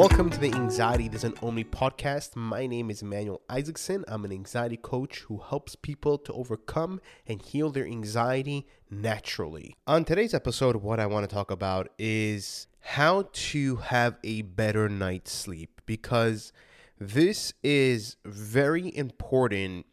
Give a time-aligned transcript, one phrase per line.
[0.00, 2.34] Welcome to the Anxiety Doesn't Own Me podcast.
[2.34, 4.02] My name is Emmanuel Isaacson.
[4.08, 9.76] I'm an anxiety coach who helps people to overcome and heal their anxiety naturally.
[9.86, 14.88] On today's episode, what I want to talk about is how to have a better
[14.88, 16.50] night's sleep because
[16.98, 19.84] this is very important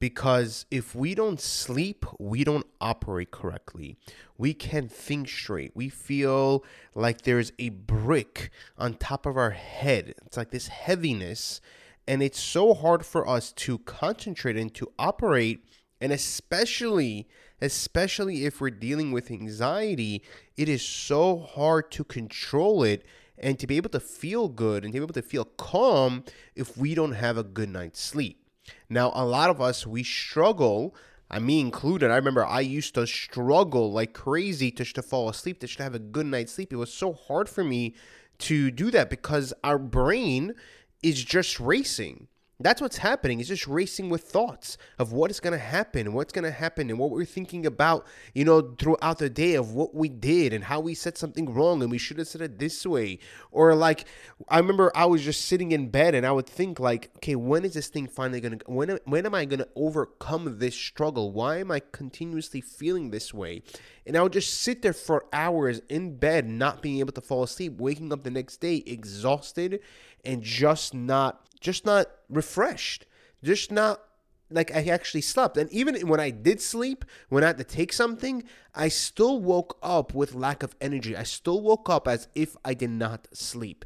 [0.00, 3.96] because if we don't sleep, we don't operate correctly.
[4.38, 5.72] We can't think straight.
[5.74, 10.14] We feel like there's a brick on top of our head.
[10.24, 11.60] It's like this heaviness,
[12.08, 15.64] and it's so hard for us to concentrate and to operate.
[16.00, 17.28] And especially,
[17.60, 20.22] especially if we're dealing with anxiety,
[20.56, 23.04] it is so hard to control it
[23.36, 26.24] and to be able to feel good and to be able to feel calm
[26.54, 28.49] if we don't have a good night's sleep.
[28.88, 30.94] Now, a lot of us, we struggle,
[31.30, 32.10] I me included.
[32.10, 35.94] I remember I used to struggle like crazy to, to fall asleep, to, to have
[35.94, 36.72] a good night's sleep.
[36.72, 37.94] It was so hard for me
[38.38, 40.54] to do that because our brain
[41.02, 42.26] is just racing.
[42.62, 43.40] That's what's happening.
[43.40, 46.90] It's just racing with thoughts of what is going to happen, what's going to happen,
[46.90, 50.64] and what we're thinking about, you know, throughout the day of what we did and
[50.64, 53.18] how we said something wrong and we should have said it this way.
[53.50, 54.04] Or like,
[54.48, 57.64] I remember I was just sitting in bed and I would think like, okay, when
[57.64, 61.32] is this thing finally going to, when, when am I going to overcome this struggle?
[61.32, 63.62] Why am I continuously feeling this way?
[64.06, 67.42] And I would just sit there for hours in bed, not being able to fall
[67.42, 69.80] asleep, waking up the next day exhausted
[70.24, 73.06] and just not just not refreshed,
[73.42, 74.00] just not
[74.50, 75.56] like I actually slept.
[75.56, 78.42] And even when I did sleep, when I had to take something,
[78.74, 81.16] I still woke up with lack of energy.
[81.16, 83.84] I still woke up as if I did not sleep.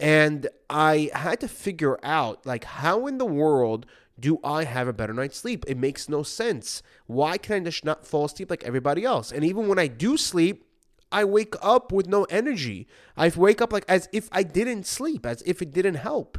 [0.00, 3.86] And I had to figure out like how in the world
[4.18, 5.64] do I have a better night's sleep?
[5.68, 6.82] It makes no sense.
[7.06, 9.30] Why can I just not fall asleep like everybody else?
[9.30, 10.66] And even when I do sleep,
[11.12, 12.86] I wake up with no energy.
[13.16, 16.38] I wake up like as if I didn't sleep, as if it didn't help.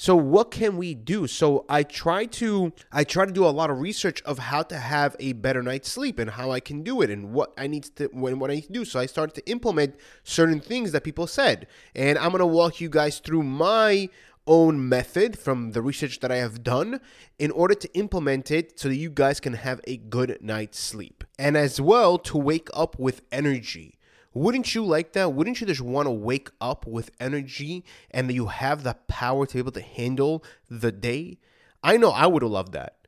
[0.00, 1.26] So what can we do?
[1.26, 4.76] So I try to I try to do a lot of research of how to
[4.76, 7.82] have a better night's sleep and how I can do it and what I need
[7.96, 8.84] to when what I need to do.
[8.84, 11.66] So I started to implement certain things that people said.
[11.96, 14.08] And I'm going to walk you guys through my
[14.46, 17.00] own method from the research that I have done
[17.40, 21.24] in order to implement it so that you guys can have a good night's sleep.
[21.40, 23.97] And as well to wake up with energy.
[24.38, 25.32] Wouldn't you like that?
[25.32, 29.46] Wouldn't you just want to wake up with energy and that you have the power
[29.46, 31.38] to be able to handle the day?
[31.82, 32.98] I know I would have loved that.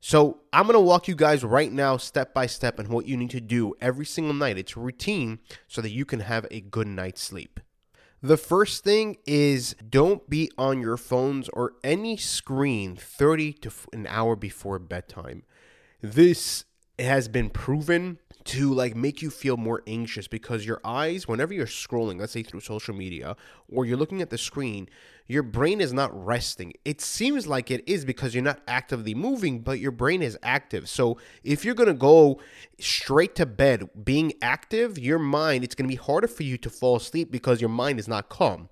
[0.00, 3.16] So I'm going to walk you guys right now, step by step, on what you
[3.16, 4.58] need to do every single night.
[4.58, 7.60] It's routine so that you can have a good night's sleep.
[8.20, 14.08] The first thing is don't be on your phones or any screen 30 to an
[14.08, 15.44] hour before bedtime.
[16.02, 16.64] This
[16.98, 21.66] has been proven to like make you feel more anxious because your eyes whenever you're
[21.66, 23.34] scrolling let's say through social media
[23.72, 24.88] or you're looking at the screen
[25.26, 26.74] your brain is not resting.
[26.84, 30.86] It seems like it is because you're not actively moving but your brain is active.
[30.86, 32.38] So if you're going to go
[32.78, 36.68] straight to bed being active your mind it's going to be harder for you to
[36.68, 38.68] fall asleep because your mind is not calm.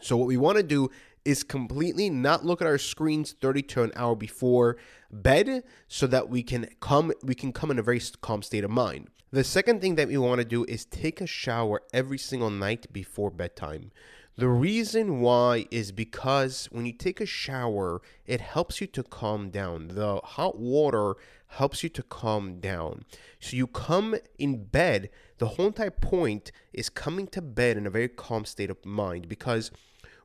[0.00, 0.90] So what we want to do
[1.24, 4.76] is completely not look at our screens 30 to an hour before
[5.10, 8.70] bed so that we can come we can come in a very calm state of
[8.70, 9.08] mind.
[9.30, 12.92] The second thing that we want to do is take a shower every single night
[12.92, 13.90] before bedtime.
[14.36, 19.50] The reason why is because when you take a shower, it helps you to calm
[19.50, 19.88] down.
[19.88, 21.14] The hot water
[21.46, 23.04] helps you to calm down.
[23.38, 27.90] So you come in bed, the whole entire point is coming to bed in a
[27.90, 29.70] very calm state of mind because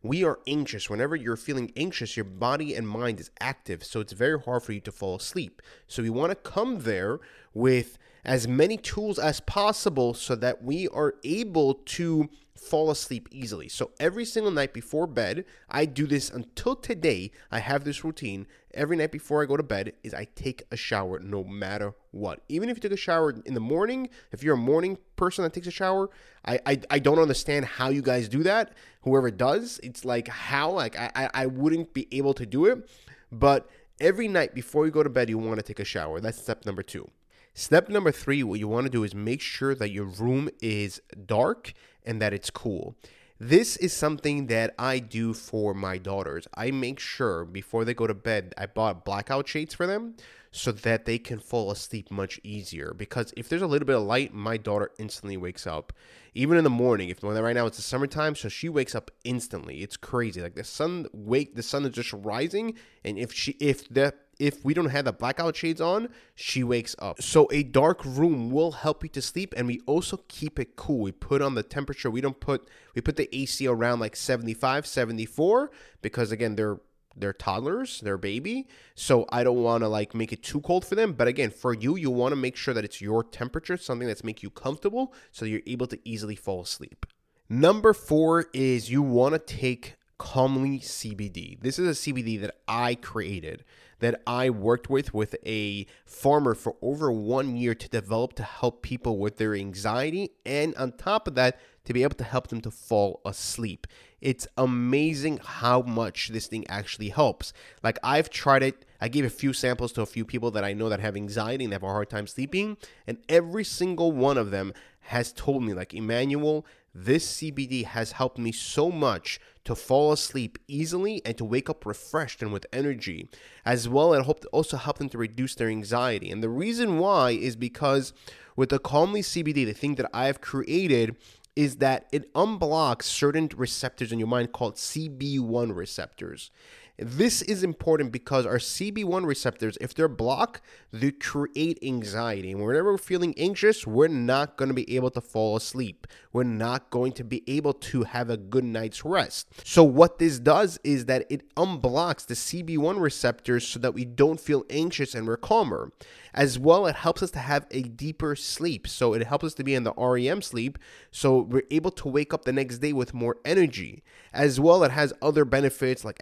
[0.02, 0.90] we are anxious.
[0.90, 3.84] Whenever you're feeling anxious, your body and mind is active.
[3.84, 5.62] So it's very hard for you to fall asleep.
[5.88, 7.20] So we want to come there
[7.54, 12.30] with as many tools as possible so that we are able to
[12.60, 13.70] fall asleep easily.
[13.70, 17.32] So every single night before bed, I do this until today.
[17.52, 18.48] I have this routine.
[18.74, 22.42] Every night before I go to bed is I take a shower no matter what.
[22.50, 25.54] Even if you take a shower in the morning, if you're a morning person that
[25.54, 26.10] takes a shower,
[26.46, 28.74] I I, I don't understand how you guys do that.
[29.02, 32.90] Whoever does, it's like how like I I wouldn't be able to do it.
[33.32, 33.70] But
[34.00, 36.20] every night before you go to bed, you want to take a shower.
[36.20, 37.10] That's step number two.
[37.54, 41.02] Step number three, what you want to do is make sure that your room is
[41.26, 41.74] dark
[42.06, 42.96] and that it's cool.
[43.42, 46.46] This is something that I do for my daughters.
[46.56, 50.16] I make sure before they go to bed, I bought blackout shades for them
[50.52, 52.94] so that they can fall asleep much easier.
[52.94, 55.94] Because if there's a little bit of light, my daughter instantly wakes up.
[56.34, 59.84] Even in the morning, if right now it's the summertime, so she wakes up instantly.
[59.84, 60.42] It's crazy.
[60.42, 62.76] Like the sun wake, the sun is just rising,
[63.06, 66.96] and if she if the if we don't have the blackout shades on, she wakes
[66.98, 67.22] up.
[67.22, 71.02] So a dark room will help you to sleep and we also keep it cool.
[71.02, 72.10] We put on the temperature.
[72.10, 75.72] We don't put we put the AC around like 75, 74
[76.02, 76.80] because again, they're
[77.16, 78.68] they're toddlers, they're baby.
[78.96, 81.14] So I don't want to like make it too cold for them.
[81.14, 84.24] But again, for you, you want to make sure that it's your temperature, something that's
[84.24, 87.06] make you comfortable so you're able to easily fall asleep.
[87.50, 91.60] Number four is you want to take Calmli CBD.
[91.62, 93.64] This is a CBD that I created,
[94.00, 98.82] that I worked with with a farmer for over one year to develop to help
[98.82, 102.62] people with their anxiety, and on top of that, to be able to help them
[102.62, 103.88] to fall asleep.
[104.22, 107.54] It's amazing how much this thing actually helps.
[107.82, 108.86] Like I've tried it.
[109.02, 111.64] I gave a few samples to a few people that I know that have anxiety
[111.64, 112.78] and have a hard time sleeping,
[113.08, 118.38] and every single one of them has told me, like Emmanuel, this CBD has helped
[118.38, 123.30] me so much to fall asleep easily and to wake up refreshed and with energy,
[123.66, 126.32] as well as hope also help them to reduce their anxiety.
[126.32, 128.14] And the reason why is because
[128.56, 131.16] with the Calmli CBD, the thing that I have created
[131.56, 136.52] is that it unblocks certain receptors in your mind called CB1 receptors.
[137.02, 140.62] This is important because our CB1 receptors, if they're blocked,
[140.92, 142.52] they create anxiety.
[142.52, 146.08] And whenever we're feeling anxious, we're not going to be able to fall asleep.
[146.34, 149.48] We're not going to be able to have a good night's rest.
[149.64, 154.40] So, what this does is that it unblocks the CB1 receptors so that we don't
[154.40, 155.94] feel anxious and we're calmer.
[156.34, 158.88] As well, it helps us to have a deeper sleep.
[158.88, 160.78] So, it helps us to be in the REM sleep.
[161.12, 164.04] So, we're able to wake up the next day with more energy.
[164.34, 166.20] As well, it has other benefits like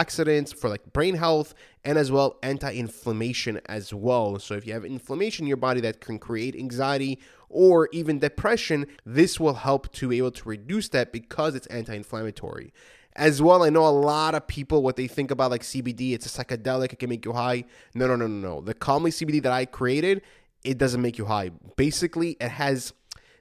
[0.00, 1.54] antioxidants for like brain health
[1.84, 4.38] and as well anti-inflammation as well.
[4.38, 7.18] So if you have inflammation in your body that can create anxiety
[7.48, 12.72] or even depression, this will help to be able to reduce that because it's anti-inflammatory.
[13.16, 16.26] As well, I know a lot of people what they think about like CBD, it's
[16.26, 17.64] a psychedelic, it can make you high.
[17.94, 18.60] No, no, no, no, no.
[18.60, 20.22] The Calmli CBD that I created,
[20.62, 21.50] it doesn't make you high.
[21.76, 22.92] Basically, it has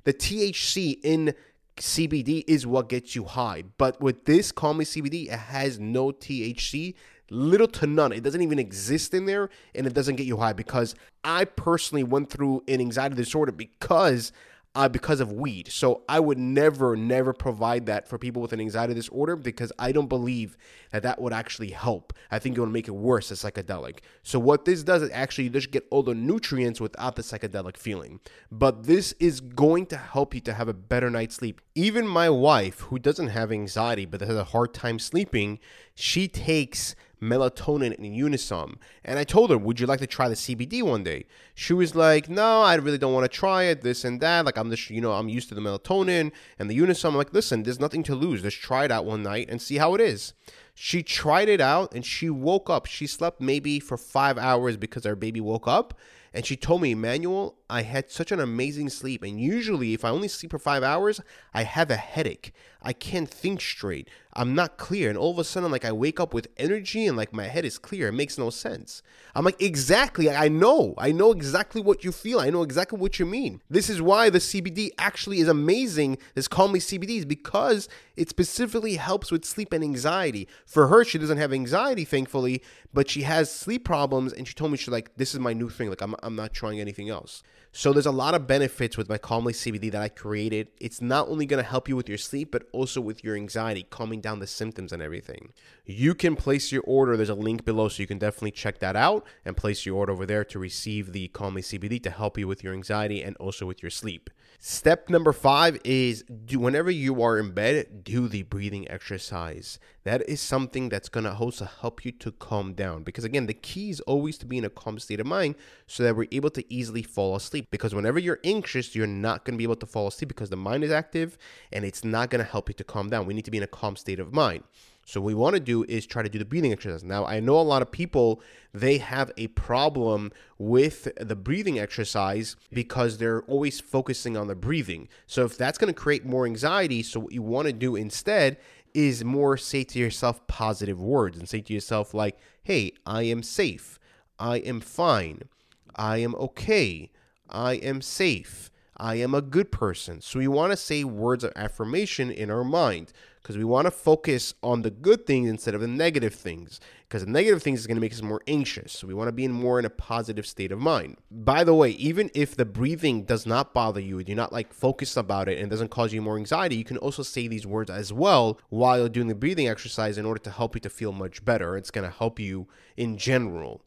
[0.05, 1.35] the THC in
[1.79, 3.63] CBD is what gets you high.
[3.77, 6.93] But with this Calmli CBD, it has no THC,
[7.29, 8.11] little to none.
[8.11, 12.03] It doesn't even exist in there and it doesn't get you high because I personally
[12.03, 14.31] went through an anxiety disorder because
[14.79, 15.69] uh, because of weed.
[15.69, 19.91] So I would never, never provide that for people with an anxiety disorder because I
[19.91, 20.55] don't believe
[20.91, 22.13] that that would actually help.
[22.31, 23.97] I think it would make it worse as psychedelic.
[24.23, 27.75] So what this does is actually you just get all the nutrients without the psychedelic
[27.75, 28.21] feeling.
[28.49, 31.59] But this is going to help you to have a better night's sleep.
[31.75, 35.59] Even my wife, who doesn't have anxiety but has a hard time sleeping,
[35.93, 38.75] she takes melatonin and Unisom.
[39.03, 41.25] And I told her, Would you like to try the CBD one day?
[41.53, 44.45] She was like, No, I really don't want to try it, this and that.
[44.45, 47.09] Like, I'm just, you know, I'm used to the melatonin and the Unisom.
[47.09, 48.41] I'm like, Listen, there's nothing to lose.
[48.41, 50.33] Just try it out one night and see how it is.
[50.73, 52.85] She tried it out and she woke up.
[52.85, 55.93] She slept maybe for five hours because our baby woke up.
[56.33, 59.23] And she told me, Emmanuel, I had such an amazing sleep.
[59.23, 61.21] And usually, if I only sleep for five hours,
[61.53, 62.51] I have a headache.
[62.81, 64.09] I can't think straight.
[64.33, 65.09] I'm not clear.
[65.09, 67.65] And all of a sudden, like, I wake up with energy and, like, my head
[67.65, 68.07] is clear.
[68.07, 69.01] It makes no sense.
[69.35, 70.29] I'm like, exactly.
[70.29, 70.93] I know.
[70.97, 72.39] I know exactly what you feel.
[72.39, 73.61] I know exactly what you mean.
[73.69, 76.17] This is why the CBD actually is amazing.
[76.35, 80.47] This Calmli CBD is because it specifically helps with sleep and anxiety.
[80.65, 82.63] For her, she doesn't have anxiety, thankfully,
[82.93, 84.31] but she has sleep problems.
[84.31, 85.89] And she told me, she's like, this is my new thing.
[85.89, 87.43] Like, I'm, I'm not trying anything else.
[87.71, 90.69] So there's a lot of benefits with my Calmli CBD that I created.
[90.81, 93.85] It's not only going to help you with your sleep, but also with your anxiety,
[93.89, 95.53] calming down the symptoms and everything.
[95.91, 97.17] You can place your order.
[97.17, 100.13] There's a link below, so you can definitely check that out and place your order
[100.13, 103.65] over there to receive the Calmli CBD to help you with your anxiety and also
[103.65, 104.29] with your sleep.
[104.59, 109.79] Step number five is do whenever you are in bed, do the breathing exercise.
[110.03, 113.01] That is something that's gonna also help you to calm down.
[113.01, 115.55] Because again, the key is always to be in a calm state of mind
[115.87, 117.67] so that we're able to easily fall asleep.
[117.71, 120.83] Because whenever you're anxious, you're not gonna be able to fall asleep because the mind
[120.83, 121.35] is active
[121.71, 123.25] and it's not gonna help you to calm down.
[123.25, 124.65] We need to be in a calm state of mind.
[125.09, 127.03] So what we want to do is try to do the breathing exercise.
[127.03, 128.41] Now, I know a lot of people
[128.75, 135.07] they have a problem with the breathing exercise because they're always focusing on the breathing.
[135.25, 138.57] So if that's going to create more anxiety, so what you want to do instead
[138.93, 143.41] is more say to yourself positive words and say to yourself like, "Hey, I am
[143.41, 143.97] safe.
[144.37, 145.49] I am fine.
[145.95, 147.09] I am okay.
[147.49, 148.69] I am safe."
[149.01, 150.19] I am a good person.
[150.19, 153.91] So we want to say words of affirmation in our mind because we want to
[153.91, 156.79] focus on the good things instead of the negative things
[157.09, 158.93] because the negative things is going to make us more anxious.
[158.93, 161.17] So we want to be in more in a positive state of mind.
[161.31, 165.17] By the way, even if the breathing does not bother you, you're not like focused
[165.17, 168.13] about it and doesn't cause you more anxiety, you can also say these words as
[168.13, 171.43] well while you're doing the breathing exercise in order to help you to feel much
[171.43, 171.75] better.
[171.75, 173.81] It's going to help you in general.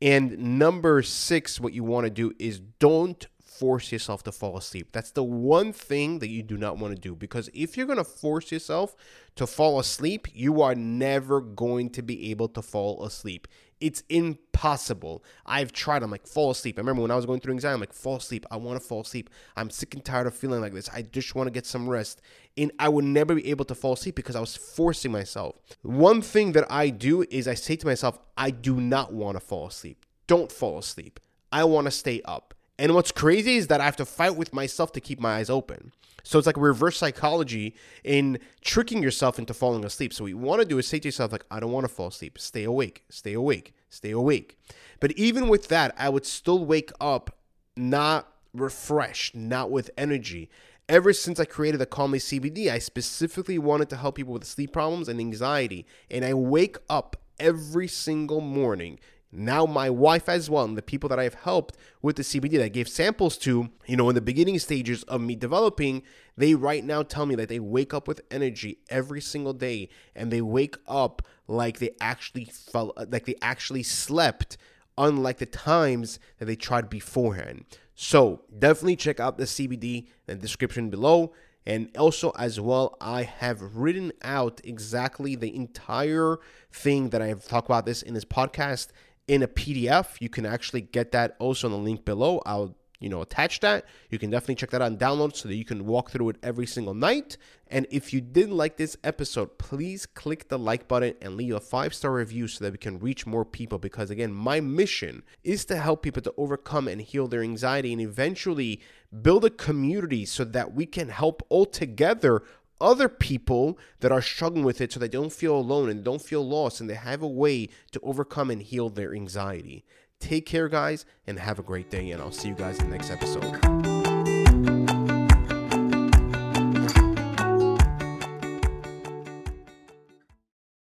[0.00, 3.24] And number six, what you want to do is don't
[3.62, 4.88] force yourself to fall asleep.
[4.90, 7.96] That's the one thing that you do not want to do because if you're going
[7.96, 8.96] to force yourself
[9.36, 13.46] to fall asleep, you are never going to be able to fall asleep.
[13.80, 15.22] It's impossible.
[15.46, 16.02] I've tried.
[16.02, 16.76] I'm like, fall asleep.
[16.76, 18.44] I remember when I was going through anxiety, I'm like, fall asleep.
[18.50, 19.30] I want to fall asleep.
[19.56, 20.88] I'm sick and tired of feeling like this.
[20.88, 22.20] I just want to get some rest.
[22.56, 25.60] And I would never be able to fall asleep because I was forcing myself.
[25.82, 29.40] One thing that I do is I say to myself, I do not want to
[29.40, 30.04] fall asleep.
[30.26, 31.20] Don't fall asleep.
[31.52, 32.54] I want to stay up.
[32.78, 35.50] And what's crazy is that I have to fight with myself to keep my eyes
[35.50, 35.92] open.
[36.22, 37.74] So it's like reverse psychology
[38.04, 40.12] in tricking yourself into falling asleep.
[40.12, 41.92] So what you want to do is say to yourself, like, I don't want to
[41.92, 42.38] fall asleep.
[42.38, 44.56] Stay awake, stay awake, stay awake.
[45.00, 47.36] But even with that, I would still wake up
[47.76, 50.48] not refreshed, not with energy.
[50.88, 54.72] Ever since I created the Calmli CBD, I specifically wanted to help people with sleep
[54.72, 55.86] problems and anxiety.
[56.10, 58.98] And I wake up every single morning
[59.32, 62.64] now my wife as well and the people that I've helped with the CBD that
[62.64, 66.02] I gave samples to, you know, in the beginning stages of me developing,
[66.36, 70.30] they right now tell me that they wake up with energy every single day and
[70.30, 74.58] they wake up like they actually felt like they actually slept
[74.98, 77.64] unlike the times that they tried beforehand.
[77.94, 81.32] So, definitely check out the CBD in the description below.
[81.64, 86.38] And also, as well, I have written out exactly the entire
[86.72, 88.88] thing that I have talked about this in this podcast
[89.32, 90.20] in a PDF.
[90.20, 92.42] You can actually get that also on the link below.
[92.44, 93.86] I'll you know attach that.
[94.10, 96.36] You can definitely check that out and download so that you can walk through it
[96.42, 97.38] every single night.
[97.68, 101.60] And if you did like this episode, please click the like button and leave a
[101.60, 103.78] five star review so that we can reach more people.
[103.78, 108.02] Because again, my mission is to help people to overcome and heal their anxiety and
[108.02, 108.82] eventually
[109.22, 112.42] build a community so that we can help all together
[112.82, 116.46] other people that are struggling with it so they don't feel alone and don't feel
[116.46, 119.84] lost and they have a way to overcome and heal their anxiety.
[120.18, 122.10] Take care, guys, and have a great day.
[122.10, 123.71] And I'll see you guys in the next episode.